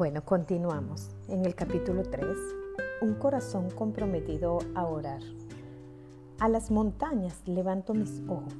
[0.00, 1.10] Bueno, continuamos.
[1.28, 2.26] En el capítulo 3,
[3.02, 5.20] un corazón comprometido a orar.
[6.38, 8.54] A las montañas levanto mis ojos.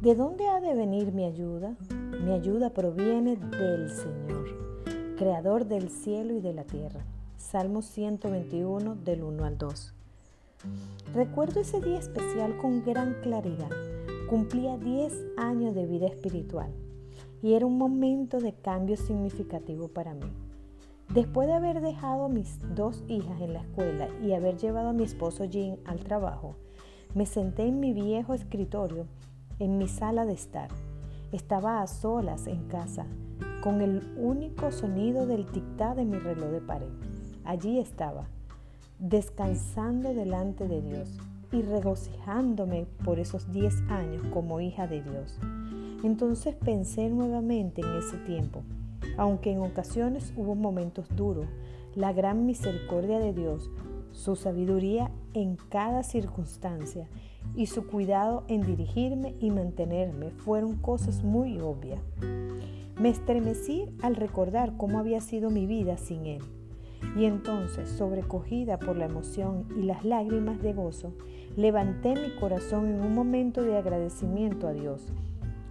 [0.00, 1.74] ¿De dónde ha de venir mi ayuda?
[2.24, 7.04] Mi ayuda proviene del Señor, Creador del cielo y de la tierra.
[7.36, 9.94] Salmo 121 del 1 al 2.
[11.14, 13.70] Recuerdo ese día especial con gran claridad.
[14.28, 16.72] Cumplía 10 años de vida espiritual
[17.42, 20.30] y era un momento de cambio significativo para mí.
[21.14, 25.02] Después de haber dejado mis dos hijas en la escuela y haber llevado a mi
[25.02, 26.54] esposo Jim al trabajo,
[27.16, 29.06] me senté en mi viejo escritorio,
[29.58, 30.68] en mi sala de estar.
[31.32, 33.06] Estaba a solas en casa,
[33.60, 36.92] con el único sonido del tic-tac de mi reloj de pared.
[37.44, 38.28] Allí estaba,
[39.00, 41.18] descansando delante de Dios
[41.50, 45.40] y regocijándome por esos 10 años como hija de Dios.
[46.04, 48.62] Entonces pensé nuevamente en ese tiempo
[49.20, 51.46] aunque en ocasiones hubo momentos duros,
[51.94, 53.70] la gran misericordia de Dios,
[54.12, 57.06] su sabiduría en cada circunstancia
[57.54, 62.00] y su cuidado en dirigirme y mantenerme fueron cosas muy obvias.
[62.98, 66.42] Me estremecí al recordar cómo había sido mi vida sin Él.
[67.14, 71.12] Y entonces, sobrecogida por la emoción y las lágrimas de gozo,
[71.56, 75.12] levanté mi corazón en un momento de agradecimiento a Dios,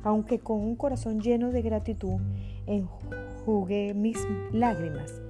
[0.03, 2.19] aunque con un corazón lleno de gratitud,
[2.66, 4.17] enjugué mis
[4.52, 5.22] lágrimas.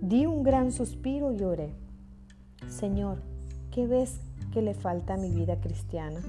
[0.00, 1.74] Di un gran suspiro y lloré.
[2.68, 3.22] Señor,
[3.70, 4.20] ¿qué ves
[4.52, 6.20] que le falta a mi vida cristiana?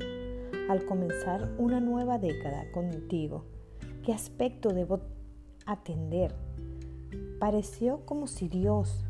[0.69, 3.45] Al comenzar una nueva década contigo,
[4.03, 4.99] ¿qué aspecto debo
[5.65, 6.35] atender?
[7.39, 9.05] Pareció como si Dios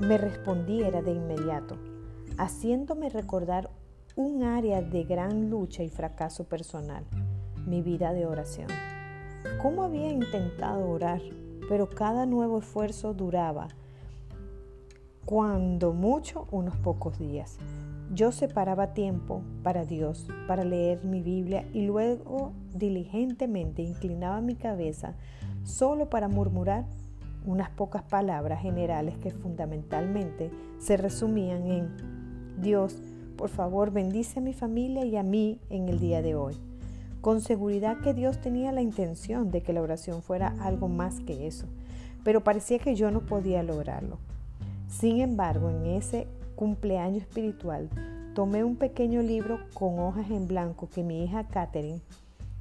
[0.00, 1.76] me respondiera de inmediato,
[2.38, 3.70] haciéndome recordar
[4.20, 7.04] un área de gran lucha y fracaso personal
[7.66, 8.68] mi vida de oración.
[9.62, 11.22] ¿Cómo había intentado orar?
[11.70, 13.68] Pero cada nuevo esfuerzo duraba,
[15.24, 17.56] cuando mucho, unos pocos días.
[18.12, 25.14] Yo separaba tiempo para Dios, para leer mi Biblia y luego diligentemente inclinaba mi cabeza
[25.62, 26.84] solo para murmurar
[27.46, 31.88] unas pocas palabras generales que fundamentalmente se resumían en
[32.60, 33.00] Dios,
[33.40, 36.54] por favor bendice a mi familia y a mí en el día de hoy
[37.22, 41.46] con seguridad que Dios tenía la intención de que la oración fuera algo más que
[41.46, 41.64] eso,
[42.22, 44.18] pero parecía que yo no podía lograrlo.
[44.88, 47.88] Sin embargo, en ese cumpleaños espiritual,
[48.34, 52.02] tomé un pequeño libro con hojas en blanco que mi hija Catherine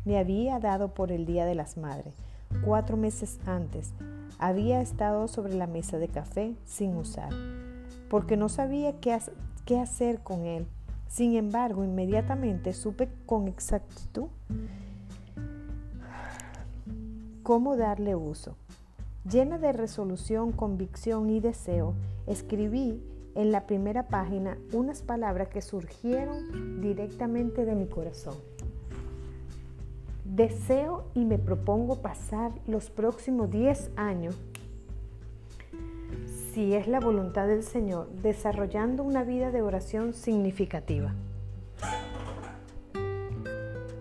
[0.05, 2.13] me había dado por el Día de las Madres.
[2.63, 3.91] Cuatro meses antes,
[4.37, 7.33] había estado sobre la mesa de café sin usar,
[8.09, 9.19] porque no sabía qué,
[9.69, 10.67] qué hacer con él
[11.09, 14.27] sin embargo, inmediatamente supe con exactitud
[17.41, 18.55] cómo darle uso.
[19.29, 21.95] Llena de resolución, convicción y deseo,
[22.27, 23.03] escribí
[23.33, 28.35] en la primera página unas palabras que surgieron directamente de mi corazón.
[30.25, 34.37] Deseo y me propongo pasar los próximos 10 años
[36.53, 41.13] si es la voluntad del Señor, desarrollando una vida de oración significativa.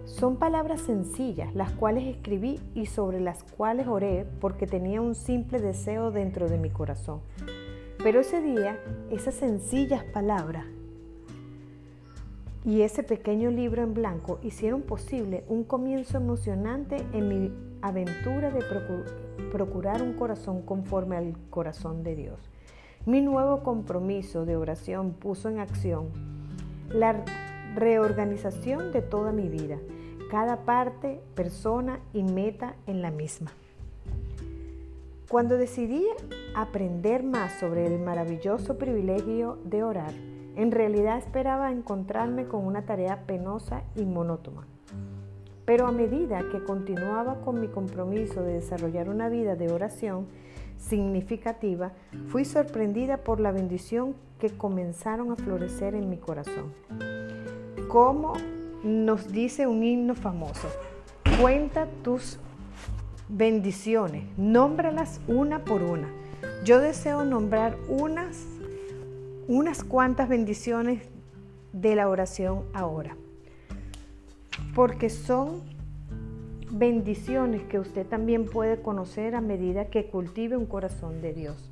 [0.04, 5.60] Son palabras sencillas, las cuales escribí y sobre las cuales oré porque tenía un simple
[5.60, 7.20] deseo dentro de mi corazón.
[8.02, 8.80] Pero ese día,
[9.10, 10.66] esas sencillas palabras
[12.64, 18.62] y ese pequeño libro en blanco hicieron posible un comienzo emocionante en mi aventura de
[19.52, 22.50] procurar un corazón conforme al corazón de Dios.
[23.06, 26.08] Mi nuevo compromiso de oración puso en acción
[26.90, 27.24] la
[27.74, 29.78] reorganización de toda mi vida,
[30.30, 33.50] cada parte, persona y meta en la misma.
[35.28, 36.06] Cuando decidí
[36.54, 40.12] aprender más sobre el maravilloso privilegio de orar,
[40.56, 44.66] en realidad esperaba encontrarme con una tarea penosa y monótona.
[45.68, 50.26] Pero a medida que continuaba con mi compromiso de desarrollar una vida de oración
[50.78, 51.92] significativa,
[52.28, 56.72] fui sorprendida por la bendición que comenzaron a florecer en mi corazón.
[57.86, 58.32] Como
[58.82, 60.68] nos dice un himno famoso,
[61.38, 62.38] cuenta tus
[63.28, 66.08] bendiciones, nómbralas una por una.
[66.64, 68.46] Yo deseo nombrar unas,
[69.48, 71.02] unas cuantas bendiciones
[71.74, 73.18] de la oración ahora
[74.74, 75.62] porque son
[76.70, 81.70] bendiciones que usted también puede conocer a medida que cultive un corazón de Dios.